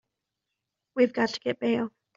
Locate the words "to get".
1.29-1.59